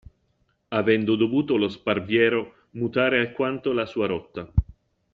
[0.69, 4.51] Avendo dovuto lo Sparviero mutare alquanto la sua rotta.